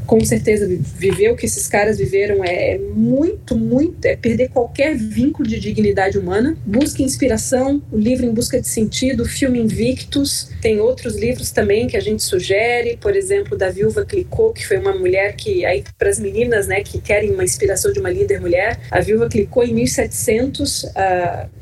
Com 0.06 0.24
certeza 0.24 0.66
viver 0.66 1.30
o 1.30 1.36
que 1.36 1.44
esses 1.44 1.68
caras 1.68 1.98
viveram 1.98 2.42
é, 2.42 2.76
é 2.76 2.78
muito, 2.78 3.54
muito 3.54 4.02
é 4.06 4.16
perder 4.16 4.48
qualquer 4.48 4.96
vínculo 4.96 5.46
de 5.46 5.60
dignidade 5.60 6.16
humana. 6.16 6.56
Busque 6.64 7.02
inspiração, 7.02 7.82
o 7.92 7.98
livro 7.98 8.24
Em 8.24 8.32
Busca 8.32 8.58
de 8.58 8.66
Sentido, 8.66 9.24
o 9.24 9.28
filme 9.28 9.60
Invictus, 9.88 10.50
tem 10.60 10.80
outros 10.80 11.16
livros 11.16 11.50
também 11.50 11.86
que 11.86 11.96
a 11.96 12.00
gente 12.00 12.22
sugere, 12.22 12.98
por 13.00 13.16
exemplo, 13.16 13.56
da 13.56 13.70
Viúva 13.70 14.04
Clicou, 14.04 14.52
que 14.52 14.66
foi 14.66 14.76
uma 14.76 14.94
mulher 14.94 15.34
que 15.34 15.64
aí 15.64 15.82
para 15.96 16.10
as 16.10 16.18
meninas, 16.18 16.66
né, 16.66 16.82
que 16.82 17.00
querem 17.00 17.30
uma 17.30 17.44
inspiração 17.44 17.92
de 17.92 17.98
uma 17.98 18.10
líder 18.10 18.40
mulher, 18.40 18.78
a 18.90 19.00
Viúva 19.00 19.28
Clicou 19.28 19.64
em 19.64 19.72
1700 19.72 20.84
uh, 20.84 20.88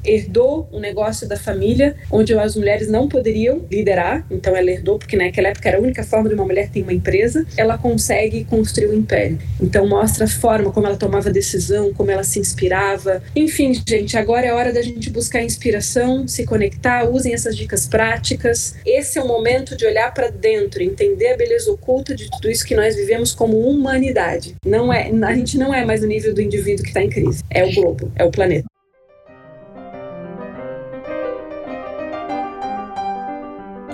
herdou 0.05 0.69
um 0.73 0.81
negócio 0.81 1.29
da 1.29 1.37
família 1.37 1.97
onde 2.11 2.35
as 2.35 2.57
mulheres 2.57 2.89
não 2.89 3.09
poderiam 3.09 3.65
liderar, 3.71 4.27
então 4.31 4.57
ela 4.57 4.71
herdou, 4.71 4.99
porque 4.99 5.17
naquela 5.17 5.49
época 5.49 5.69
era 5.69 5.79
a 5.79 5.81
única 5.81 6.03
forma 6.03 6.29
de 6.29 6.35
uma 6.35 6.45
mulher 6.45 6.71
ter 6.71 6.83
uma 6.83 6.93
empresa, 6.93 7.47
ela 7.57 7.79
consegue 7.79 8.45
construir 8.45 8.89
um 8.89 8.95
império. 8.95 9.39
Então 9.61 9.87
mostra 9.87 10.25
a 10.25 10.29
forma 10.29 10.73
como 10.73 10.87
ela 10.87 10.97
tomava 10.97 11.31
decisão, 11.31 11.93
como 11.93 12.11
ela 12.11 12.25
se 12.25 12.39
inspirava. 12.39 13.23
Enfim, 13.35 13.73
gente, 13.87 14.17
agora 14.17 14.47
é 14.47 14.53
hora 14.53 14.73
da 14.73 14.83
gente 14.83 15.11
buscar 15.11 15.43
inspiração, 15.43 16.27
se 16.27 16.45
conectar, 16.45 17.09
usem 17.09 17.33
essas 17.33 17.57
dicas 17.57 17.87
práticas. 18.17 18.75
Esse 18.85 19.19
é 19.19 19.23
o 19.23 19.29
momento 19.29 19.77
de 19.77 19.85
olhar 19.85 20.13
para 20.13 20.31
dentro, 20.31 20.83
entender 20.83 21.33
a 21.33 21.37
beleza 21.37 21.71
oculta 21.71 22.15
de 22.15 22.31
tudo 22.31 22.51
isso 22.51 22.65
que 22.65 22.75
nós 22.75 22.97
vivemos 22.97 23.35
como 23.35 23.59
humanidade. 23.59 24.57
Não 24.65 24.93
é, 24.93 25.11
a 25.11 25.35
gente 25.35 25.59
não 25.59 25.73
é 25.73 25.85
mais 25.85 26.01
no 26.01 26.09
nível 26.09 26.35
do 26.35 26.41
indivíduo 26.41 26.83
que 26.83 26.89
está 26.89 27.03
em 27.03 27.11
crise, 27.11 27.43
é 27.51 27.65
o 27.65 27.75
globo, 27.75 28.11
é 28.17 28.25
o 28.25 28.31
planeta. 28.31 28.67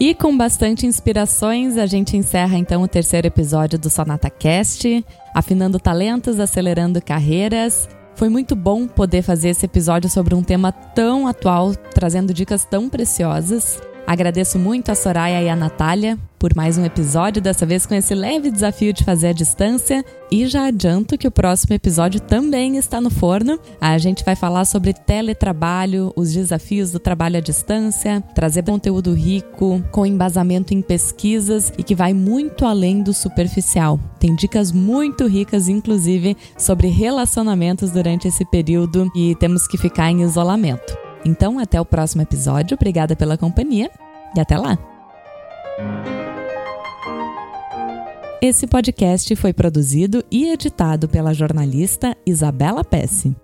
E 0.00 0.14
com 0.16 0.36
bastante 0.36 0.84
inspirações, 0.84 1.76
a 1.76 1.86
gente 1.86 2.16
encerra 2.16 2.58
então 2.58 2.82
o 2.82 2.88
terceiro 2.88 3.28
episódio 3.28 3.78
do 3.78 3.88
Sonata 3.88 4.28
Cast, 4.28 5.04
afinando 5.32 5.78
talentos, 5.78 6.40
acelerando 6.40 7.00
carreiras. 7.00 7.88
Foi 8.16 8.28
muito 8.28 8.56
bom 8.56 8.88
poder 8.88 9.22
fazer 9.22 9.50
esse 9.50 9.64
episódio 9.64 10.10
sobre 10.10 10.34
um 10.34 10.42
tema 10.42 10.72
tão 10.72 11.28
atual, 11.28 11.72
trazendo 11.94 12.34
dicas 12.34 12.64
tão 12.64 12.88
preciosas. 12.88 13.80
Agradeço 14.06 14.59
muito 14.59 14.90
a 14.90 14.94
Soraya 14.94 15.42
e 15.42 15.49
a 15.49 15.56
Natália 15.56 16.18
por 16.42 16.56
mais 16.56 16.76
um 16.76 16.85
episódio, 16.85 17.40
dessa 17.40 17.64
vez 17.64 17.87
com 17.87 17.94
esse 17.94 18.16
leve 18.16 18.50
desafio 18.50 18.92
de 18.92 19.04
fazer 19.04 19.28
a 19.28 19.32
distância. 19.32 20.04
E 20.28 20.44
já 20.49 20.66
adianto 20.66 21.16
que 21.16 21.28
o 21.28 21.30
próximo 21.30 21.73
episódio 21.73 22.18
também 22.18 22.78
está 22.78 23.00
no 23.00 23.11
forno. 23.11 23.61
A 23.80 23.97
gente 23.97 24.25
vai 24.25 24.35
falar 24.35 24.64
sobre 24.64 24.92
teletrabalho, 24.92 26.12
os 26.16 26.32
desafios 26.32 26.90
do 26.90 26.99
trabalho 26.99 27.37
à 27.37 27.40
distância, 27.40 28.21
trazer 28.35 28.64
conteúdo 28.64 29.14
rico, 29.14 29.80
com 29.92 30.04
embasamento 30.04 30.75
em 30.75 30.82
pesquisas 30.82 31.73
e 31.78 31.85
que 31.85 31.94
vai 31.94 32.12
muito 32.12 32.66
além 32.66 33.04
do 33.04 33.14
superficial. 33.14 34.00
Tem 34.18 34.35
dicas 34.35 34.73
muito 34.73 35.28
ricas, 35.28 35.68
inclusive, 35.68 36.37
sobre 36.59 36.88
relacionamentos 36.88 37.92
durante 37.92 38.26
esse 38.26 38.44
período 38.46 39.09
e 39.14 39.37
temos 39.37 39.68
que 39.68 39.79
ficar 39.79 40.11
em 40.11 40.22
isolamento. 40.22 41.12
Então, 41.24 41.58
até 41.58 41.80
o 41.80 41.85
próximo 41.85 42.22
episódio. 42.22 42.74
Obrigada 42.74 43.14
pela 43.14 43.38
companhia 43.38 43.90
e 44.37 44.40
até 44.40 44.56
lá! 44.56 44.78
Esse 48.40 48.66
podcast 48.66 49.37
foi 49.37 49.52
produzido 49.52 50.24
e 50.28 50.50
editado 50.50 51.08
pela 51.08 51.32
jornalista 51.32 52.16
Isabela 52.26 52.82
Pesce. 52.82 53.37